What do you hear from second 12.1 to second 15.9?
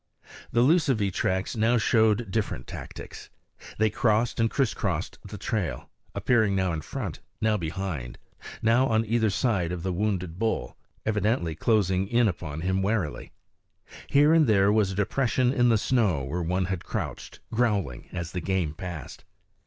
upon him warily. Here and there was a depression in the